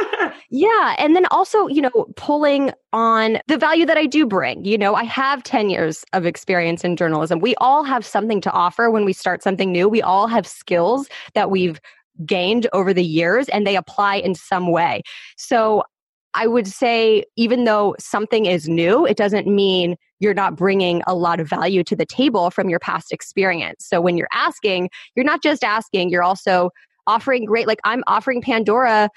[0.50, 4.64] yeah, and then also, you know, pulling on the value that I do bring.
[4.64, 7.40] You know, I have 10 years of experience in journalism.
[7.40, 9.88] We all have something to offer when we start something new.
[9.88, 11.80] We all have skills that we've
[12.24, 15.02] gained over the years and they apply in some way.
[15.36, 15.84] So
[16.34, 21.14] I would say, even though something is new, it doesn't mean you're not bringing a
[21.14, 23.86] lot of value to the table from your past experience.
[23.86, 26.70] So when you're asking, you're not just asking, you're also
[27.06, 29.08] offering great, like I'm offering Pandora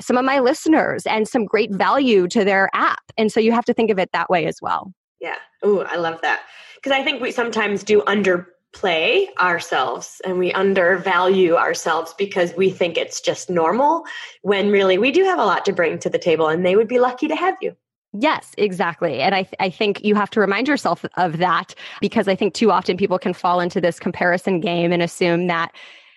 [0.00, 3.02] some of my listeners and some great value to their app.
[3.18, 4.92] And so you have to think of it that way as well.
[5.20, 5.36] Yeah.
[5.62, 6.42] Oh, I love that.
[6.76, 12.70] Because I think we sometimes do under play ourselves and we undervalue ourselves because we
[12.70, 14.04] think it's just normal
[14.42, 16.88] when really we do have a lot to bring to the table and they would
[16.88, 17.76] be lucky to have you.
[18.14, 19.20] Yes, exactly.
[19.20, 22.52] And I, th- I think you have to remind yourself of that because I think
[22.52, 25.72] too often people can fall into this comparison game and assume that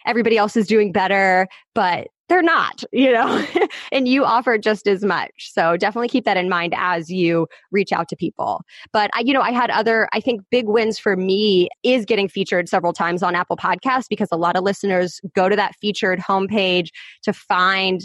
[0.06, 3.46] everybody else is doing better, but they're not, you know,
[3.92, 5.52] and you offer just as much.
[5.54, 8.64] So definitely keep that in mind as you reach out to people.
[8.92, 12.28] But I, you know, I had other, I think big wins for me is getting
[12.28, 16.20] featured several times on Apple Podcasts because a lot of listeners go to that featured
[16.20, 16.88] homepage
[17.24, 18.02] to find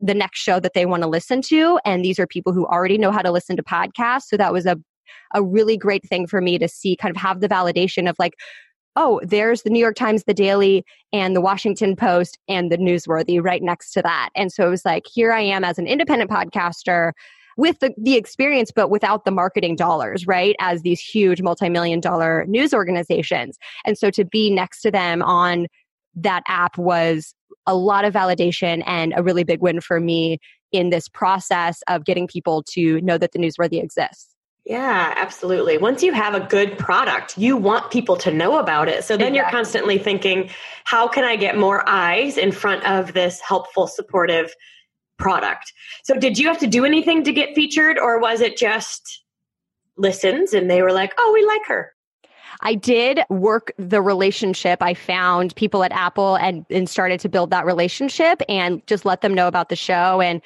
[0.00, 1.80] the next show that they want to listen to.
[1.84, 4.24] And these are people who already know how to listen to podcasts.
[4.28, 4.76] So that was a
[5.34, 8.34] a really great thing for me to see kind of have the validation of like
[8.96, 13.42] oh, there's the New York Times, the Daily, and the Washington Post, and the Newsworthy
[13.42, 14.30] right next to that.
[14.34, 17.12] And so it was like, here I am as an independent podcaster
[17.56, 20.56] with the, the experience, but without the marketing dollars, right?
[20.60, 23.58] As these huge multi million dollar news organizations.
[23.84, 25.66] And so to be next to them on
[26.14, 27.34] that app was
[27.66, 30.38] a lot of validation and a really big win for me
[30.72, 34.35] in this process of getting people to know that the newsworthy exists.
[34.66, 35.78] Yeah, absolutely.
[35.78, 39.04] Once you have a good product, you want people to know about it.
[39.04, 39.36] So then exactly.
[39.36, 40.50] you're constantly thinking,
[40.82, 44.52] how can I get more eyes in front of this helpful, supportive
[45.18, 45.72] product?
[46.02, 49.22] So did you have to do anything to get featured or was it just
[49.96, 51.92] listens and they were like, oh, we like her?
[52.60, 54.82] I did work the relationship.
[54.82, 59.20] I found people at Apple and, and started to build that relationship and just let
[59.20, 60.20] them know about the show.
[60.20, 60.40] And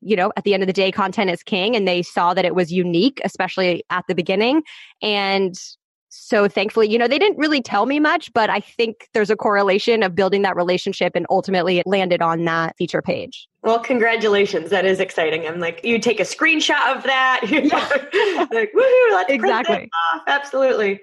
[0.00, 2.44] you know, at the end of the day, content is king and they saw that
[2.44, 4.62] it was unique, especially at the beginning.
[5.02, 5.54] And
[6.08, 9.36] so thankfully, you know, they didn't really tell me much, but I think there's a
[9.36, 13.48] correlation of building that relationship and ultimately it landed on that feature page.
[13.62, 14.70] Well, congratulations.
[14.70, 15.46] That is exciting.
[15.46, 17.42] I'm like, you take a screenshot of that.
[17.50, 18.46] Yeah.
[18.52, 19.90] like, woohoo, let's exactly.
[20.26, 21.00] Absolutely.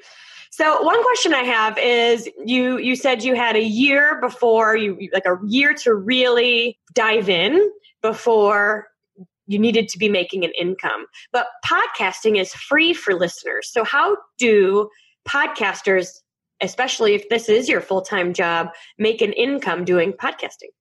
[0.50, 4.98] So one question I have is you you said you had a year before you
[5.14, 8.88] like a year to really dive in before
[9.48, 11.06] you needed to be making an income.
[11.32, 13.70] But podcasting is free for listeners.
[13.72, 14.90] So, how do
[15.28, 16.10] podcasters,
[16.62, 20.72] especially if this is your full time job, make an income doing podcasting?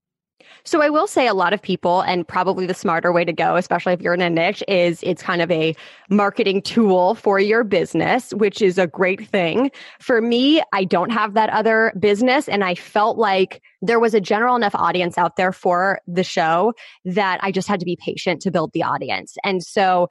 [0.66, 3.54] So I will say a lot of people, and probably the smarter way to go,
[3.54, 5.76] especially if you're in a niche, is it's kind of a
[6.10, 9.70] marketing tool for your business, which is a great thing.
[10.00, 14.20] For me, I don't have that other business, and I felt like there was a
[14.20, 16.74] general enough audience out there for the show
[17.04, 19.36] that I just had to be patient to build the audience.
[19.44, 20.08] And so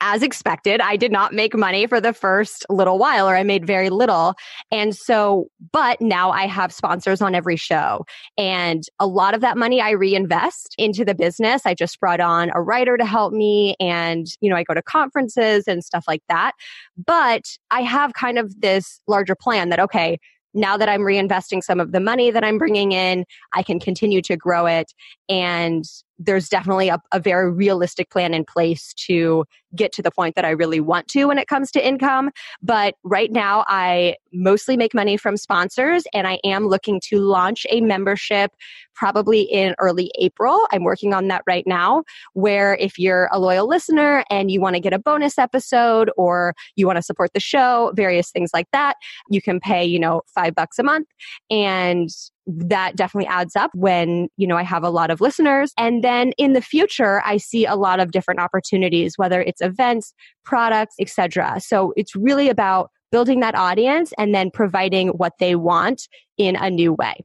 [0.00, 3.66] as expected, I did not make money for the first little while, or I made
[3.66, 4.34] very little.
[4.70, 8.04] And so, but now I have sponsors on every show.
[8.36, 11.62] And a lot of that money I reinvest into the business.
[11.64, 13.74] I just brought on a writer to help me.
[13.80, 16.52] And, you know, I go to conferences and stuff like that.
[16.96, 20.18] But I have kind of this larger plan that, okay,
[20.56, 24.22] now that I'm reinvesting some of the money that I'm bringing in, I can continue
[24.22, 24.92] to grow it.
[25.28, 25.84] And
[26.18, 30.44] there's definitely a, a, very realistic plan in place to get to the point that
[30.44, 32.30] I really want to when it comes to income.
[32.62, 37.66] But right now, I mostly make money from sponsors, and I am looking to launch
[37.70, 38.52] a membership
[38.94, 40.66] probably in early April.
[40.72, 44.74] I'm working on that right now, where if you're a loyal listener and you want
[44.74, 48.68] to get a bonus episode or you want to support the show, various things like
[48.72, 48.96] that,
[49.28, 51.08] you can pay, you know, five bucks a month
[51.50, 52.08] and
[52.46, 55.72] that definitely adds up when you know i have a lot of listeners.
[55.76, 60.14] And then in the future i see a lot of different opportunities whether it's events
[60.44, 66.08] products etc so it's really about building that audience and then providing what they want
[66.36, 67.24] in a new way.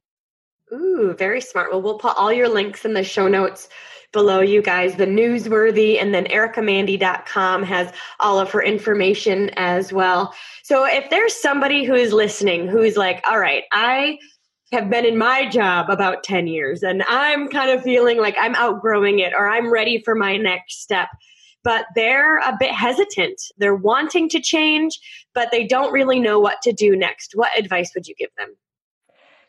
[0.74, 1.72] Ooh very smart.
[1.72, 3.70] Well we'll put all your links in the show notes
[4.12, 4.96] below you guys.
[4.96, 10.34] The newsworthy and then ericamandy.com has all of her information as well.
[10.64, 14.18] So if there's somebody who is listening who's like all right i
[14.72, 18.56] have been in my job about 10 years and I'm kind of feeling like I'm
[18.56, 21.10] outgrowing it or I'm ready for my next step.
[21.64, 23.40] But they're a bit hesitant.
[23.58, 25.00] They're wanting to change,
[25.36, 27.34] but they don't really know what to do next.
[27.36, 28.56] What advice would you give them?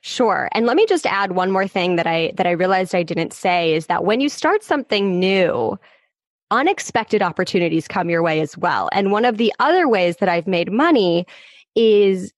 [0.03, 0.49] Sure.
[0.53, 3.33] And let me just add one more thing that I that I realized I didn't
[3.33, 5.79] say is that when you start something new,
[6.51, 8.91] unexpected opportunities come your way as well.
[8.93, 11.25] And one of the other ways that I've made money
[11.77, 12.33] is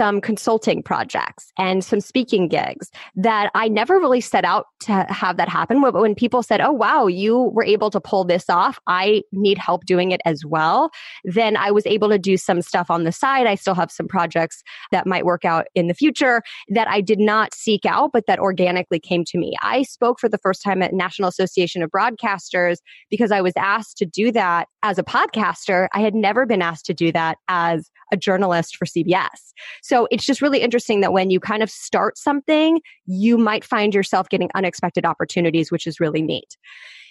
[0.00, 5.36] some consulting projects and some speaking gigs that I never really set out to have
[5.36, 5.82] that happen.
[5.82, 8.78] But when people said, Oh, wow, you were able to pull this off.
[8.86, 10.88] I need help doing it as well.
[11.24, 13.46] Then I was able to do some stuff on the side.
[13.46, 17.20] I still have some projects that might work out in the future that I did
[17.20, 19.54] not seek out, but that organically came to me.
[19.60, 22.78] I spoke for the first time at National Association of Broadcasters
[23.10, 25.88] because I was asked to do that as a podcaster.
[25.92, 29.52] I had never been asked to do that as a journalist for CBS.
[29.82, 33.94] So it's just really interesting that when you kind of start something, you might find
[33.94, 36.56] yourself getting unexpected opportunities, which is really neat.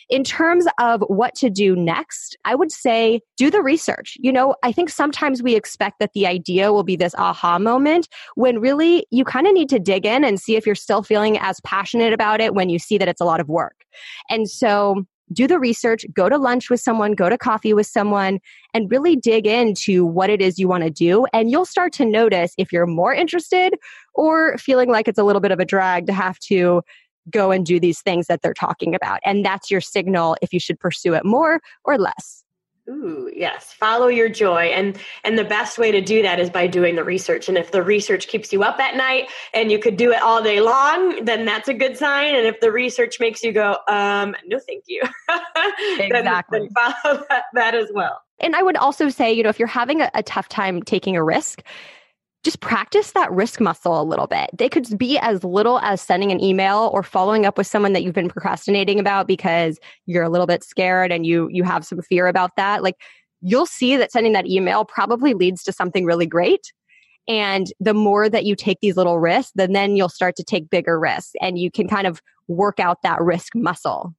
[0.10, 4.18] In terms of what to do next, I would say do the research.
[4.20, 8.08] You know, I think sometimes we expect that the idea will be this aha moment
[8.34, 11.38] when really you kind of need to dig in and see if you're still feeling
[11.38, 13.86] as passionate about it when you see that it's a lot of work.
[14.32, 18.40] And so do the research, go to lunch with someone, go to coffee with someone,
[18.74, 21.26] and really dig into what it is you want to do.
[21.34, 23.76] And you'll start to notice if you're more interested
[24.14, 26.82] or feeling like it's a little bit of a drag to have to
[27.30, 29.20] go and do these things that they're talking about.
[29.24, 32.44] And that's your signal if you should pursue it more or less.
[32.90, 33.72] Ooh, yes.
[33.72, 34.64] Follow your joy.
[34.68, 37.48] And and the best way to do that is by doing the research.
[37.48, 40.42] And if the research keeps you up at night and you could do it all
[40.42, 42.34] day long, then that's a good sign.
[42.34, 45.04] And if the research makes you go, um, no thank you.
[46.00, 46.60] exactly.
[46.60, 48.22] then, then follow that, that, as well.
[48.40, 51.16] And I would also say, you know, if you're having a, a tough time taking
[51.16, 51.62] a risk,
[52.44, 54.50] just practice that risk muscle a little bit.
[54.54, 58.04] They could be as little as sending an email or following up with someone that
[58.04, 62.02] you've been procrastinating about because you're a little bit scared and you you have some
[62.02, 62.82] fear about that.
[62.82, 62.96] Like
[63.42, 66.72] you'll see that sending that email probably leads to something really great.
[67.28, 70.70] And the more that you take these little risks, then then you'll start to take
[70.70, 74.16] bigger risks and you can kind of work out that risk muscle.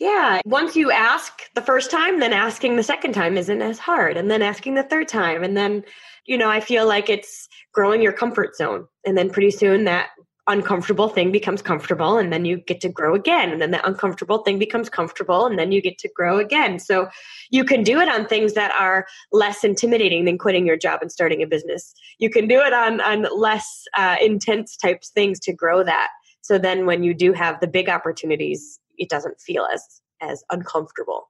[0.00, 0.40] Yeah.
[0.46, 4.16] Once you ask the first time, then asking the second time isn't as hard.
[4.16, 5.44] And then asking the third time.
[5.44, 5.84] And then,
[6.30, 8.86] you know, I feel like it's growing your comfort zone.
[9.04, 10.10] And then pretty soon that
[10.46, 13.50] uncomfortable thing becomes comfortable and then you get to grow again.
[13.50, 16.78] And then the uncomfortable thing becomes comfortable and then you get to grow again.
[16.78, 17.08] So
[17.50, 21.10] you can do it on things that are less intimidating than quitting your job and
[21.10, 21.92] starting a business.
[22.20, 26.10] You can do it on on less uh, intense types things to grow that.
[26.42, 31.29] So then when you do have the big opportunities it doesn't feel as as uncomfortable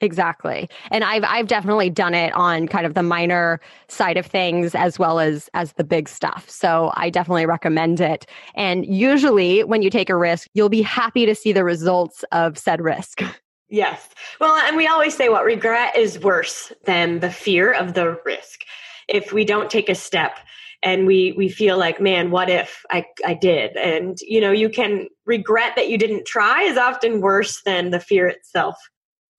[0.00, 0.68] Exactly.
[0.90, 4.98] And I've I've definitely done it on kind of the minor side of things as
[4.98, 6.48] well as as the big stuff.
[6.50, 8.26] So I definitely recommend it.
[8.54, 12.58] And usually when you take a risk, you'll be happy to see the results of
[12.58, 13.22] said risk.
[13.68, 14.10] Yes.
[14.40, 18.60] Well, and we always say what regret is worse than the fear of the risk.
[19.08, 20.38] If we don't take a step
[20.84, 23.76] and we we feel like, man, what if I I did?
[23.76, 27.98] And you know, you can regret that you didn't try is often worse than the
[27.98, 28.76] fear itself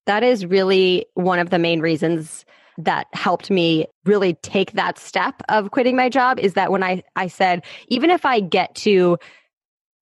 [0.07, 2.45] that is really one of the main reasons
[2.77, 7.03] that helped me really take that step of quitting my job is that when I,
[7.15, 9.17] I said, even if I get to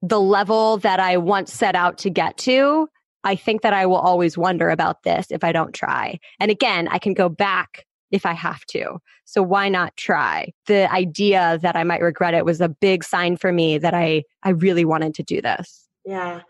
[0.02, 2.88] the level that I once set out to get to,
[3.24, 6.20] I think that I will always wonder about this if I don't try.
[6.40, 9.00] And again, I can go back if I have to.
[9.24, 10.52] So why not try?
[10.68, 14.24] The idea that I might regret it was a big sign for me that I,
[14.44, 15.88] I really wanted to do this.
[16.06, 16.42] Yeah.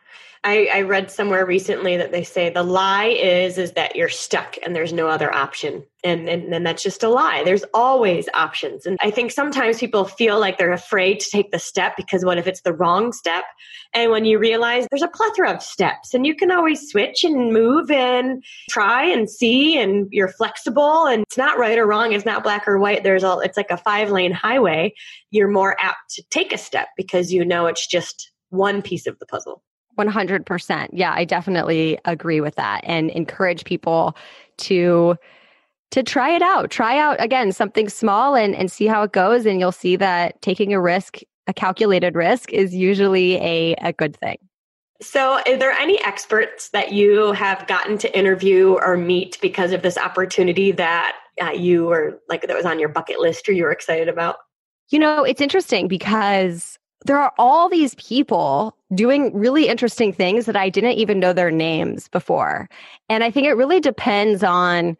[0.45, 4.57] I, I read somewhere recently that they say the lie is is that you're stuck
[4.63, 5.83] and there's no other option.
[6.03, 7.41] And, and and that's just a lie.
[7.43, 8.85] There's always options.
[8.85, 12.37] And I think sometimes people feel like they're afraid to take the step because what
[12.37, 13.43] if it's the wrong step?
[13.91, 17.51] And when you realize there's a plethora of steps and you can always switch and
[17.51, 22.25] move and try and see and you're flexible and it's not right or wrong, it's
[22.25, 23.03] not black or white.
[23.03, 24.93] There's a it's like a five lane highway.
[25.31, 29.17] You're more apt to take a step because you know it's just one piece of
[29.17, 29.63] the puzzle.
[29.97, 30.89] 100%.
[30.93, 34.15] Yeah, I definitely agree with that and encourage people
[34.57, 35.15] to
[35.91, 36.71] to try it out.
[36.71, 40.41] Try out again something small and and see how it goes and you'll see that
[40.41, 44.37] taking a risk, a calculated risk is usually a a good thing.
[45.01, 49.81] So, are there any experts that you have gotten to interview or meet because of
[49.81, 53.63] this opportunity that uh, you were like that was on your bucket list or you
[53.63, 54.37] were excited about?
[54.89, 60.55] You know, it's interesting because there are all these people doing really interesting things that
[60.55, 62.67] I didn't even know their names before.
[63.09, 64.97] And I think it really depends on,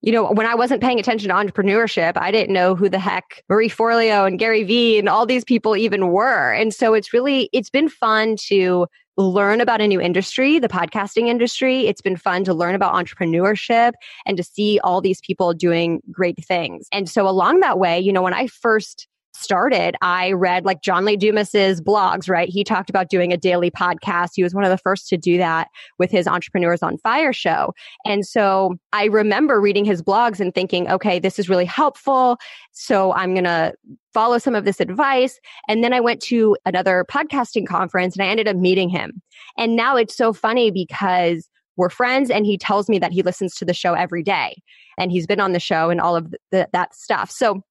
[0.00, 3.44] you know, when I wasn't paying attention to entrepreneurship, I didn't know who the heck
[3.50, 6.52] Marie Forleo and Gary Vee and all these people even were.
[6.52, 8.86] And so it's really, it's been fun to
[9.18, 11.86] learn about a new industry, the podcasting industry.
[11.86, 13.92] It's been fun to learn about entrepreneurship
[14.24, 16.86] and to see all these people doing great things.
[16.92, 21.04] And so along that way, you know, when I first started, I read like John
[21.04, 22.48] Lee Dumas's blogs, right?
[22.48, 24.30] He talked about doing a daily podcast.
[24.34, 25.68] He was one of the first to do that
[25.98, 27.72] with his Entrepreneurs on Fire show.
[28.04, 32.38] And so I remember reading his blogs and thinking, okay, this is really helpful.
[32.72, 33.74] So I'm going to
[34.12, 35.38] follow some of this advice.
[35.68, 39.22] And then I went to another podcasting conference and I ended up meeting him.
[39.58, 43.54] And now it's so funny because we're friends and he tells me that he listens
[43.56, 44.56] to the show every day
[44.98, 47.30] and he's been on the show and all of the, that stuff.
[47.30, 47.62] So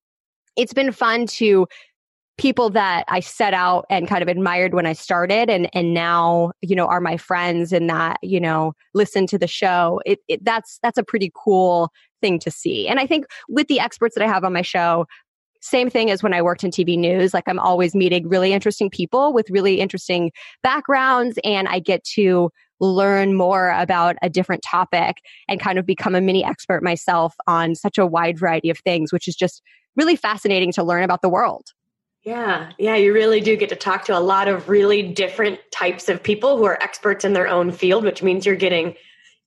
[0.55, 1.67] it's been fun to
[2.37, 6.51] people that I set out and kind of admired when I started and and now
[6.61, 10.01] you know are my friends and that you know listen to the show.
[10.05, 11.91] It, it, that's that's a pretty cool
[12.21, 12.87] thing to see.
[12.87, 15.05] And I think with the experts that I have on my show
[15.61, 17.33] same thing as when I worked in TV news.
[17.33, 20.31] Like I'm always meeting really interesting people with really interesting
[20.61, 26.13] backgrounds and I get to learn more about a different topic and kind of become
[26.13, 29.63] a mini expert myself on such a wide variety of things which is just
[29.95, 31.73] really fascinating to learn about the world.
[32.23, 36.09] Yeah, yeah, you really do get to talk to a lot of really different types
[36.09, 38.95] of people who are experts in their own field, which means you're getting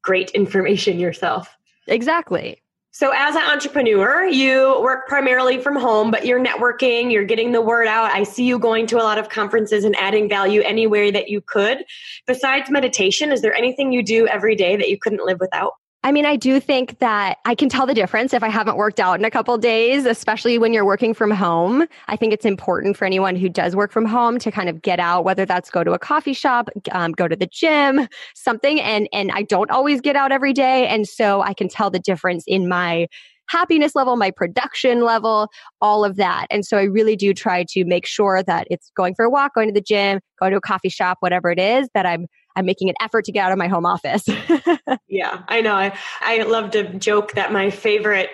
[0.03, 1.57] great information yourself.
[1.89, 2.63] Exactly.
[2.93, 7.61] So, as an entrepreneur, you work primarily from home, but you're networking, you're getting the
[7.61, 8.13] word out.
[8.13, 11.41] I see you going to a lot of conferences and adding value anywhere that you
[11.41, 11.85] could.
[12.27, 15.75] Besides meditation, is there anything you do every day that you couldn't live without?
[16.05, 19.01] I mean, I do think that I can tell the difference if I haven't worked
[19.01, 21.87] out in a couple days, especially when you're working from home.
[22.07, 25.01] I think it's important for anyone who does work from home to kind of get
[25.01, 28.81] out, whether that's go to a coffee shop, um, go to the gym, something.
[28.81, 30.87] And, and I don't always get out every day.
[30.87, 33.09] And so I can tell the difference in my
[33.49, 35.49] happiness level, my production level,
[35.81, 36.47] all of that.
[36.51, 39.55] And so I really do try to make sure that it's going for a walk,
[39.55, 42.27] going to the gym, going to a coffee shop, whatever it is, that I'm
[42.59, 44.29] I'm making an effort to get out of my home office.
[45.09, 45.75] yeah, I know.
[45.75, 48.31] I, I love to joke that my favorite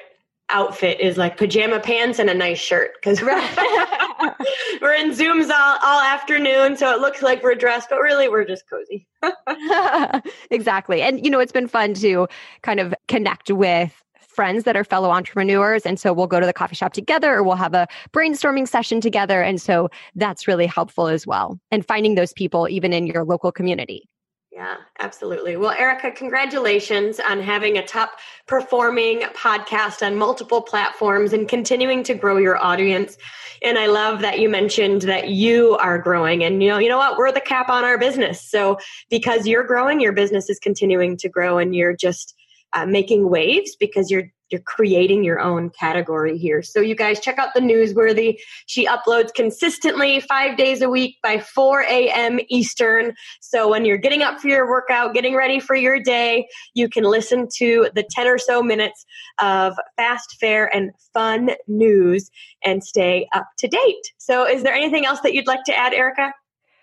[0.50, 3.28] outfit is like pajama pants and a nice shirt because we're,
[4.80, 6.76] we're in Zooms all, all afternoon.
[6.76, 9.06] So it looks like we're dressed, but really we're just cozy.
[10.50, 11.02] exactly.
[11.02, 12.28] And, you know, it's been fun to
[12.62, 14.02] kind of connect with
[14.34, 15.86] friends that are fellow entrepreneurs.
[15.86, 19.00] And so we'll go to the coffee shop together or we'll have a brainstorming session
[19.00, 19.42] together.
[19.42, 21.58] And so that's really helpful as well.
[21.70, 24.08] And finding those people even in your local community.
[24.54, 25.56] Yeah, absolutely.
[25.56, 28.12] Well, Erica, congratulations on having a top
[28.46, 33.16] performing podcast on multiple platforms and continuing to grow your audience.
[33.62, 36.98] And I love that you mentioned that you are growing and you know, you know
[36.98, 37.18] what?
[37.18, 38.48] We're the cap on our business.
[38.48, 38.78] So
[39.10, 42.32] because you're growing, your business is continuing to grow and you're just
[42.74, 46.62] uh, making waves because you're you're creating your own category here.
[46.62, 48.38] So you guys check out the newsworthy.
[48.66, 52.40] She uploads consistently five days a week by 4 a.m.
[52.48, 53.14] Eastern.
[53.40, 57.04] So when you're getting up for your workout, getting ready for your day, you can
[57.04, 59.04] listen to the 10 or so minutes
[59.40, 62.30] of fast, fair, and fun news
[62.64, 64.12] and stay up to date.
[64.18, 66.32] So is there anything else that you'd like to add, Erica?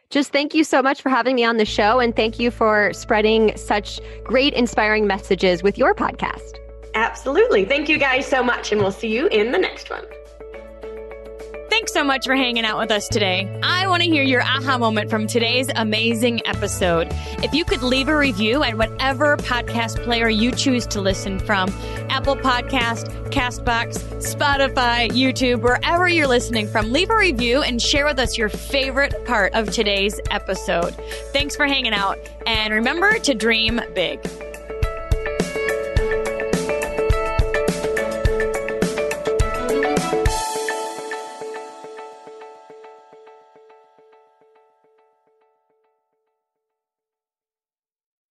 [0.10, 2.00] Just thank you so much for having me on the show.
[2.00, 6.61] And thank you for spreading such great, inspiring messages with your podcast.
[6.94, 7.66] Absolutely.
[7.66, 8.72] Thank you guys so much.
[8.72, 10.06] And we'll see you in the next one.
[11.70, 13.50] Thanks so much for hanging out with us today.
[13.64, 17.08] I want to hear your aha moment from today's amazing episode.
[17.42, 21.70] If you could leave a review at whatever podcast player you choose to listen from
[22.10, 28.20] Apple Podcast, Castbox, Spotify, YouTube, wherever you're listening from, leave a review and share with
[28.20, 30.94] us your favorite part of today's episode.
[31.32, 34.20] Thanks for hanging out, and remember to dream big.